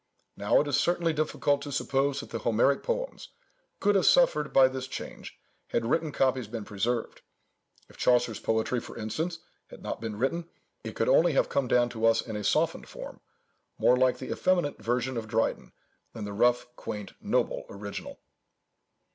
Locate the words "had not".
9.67-10.01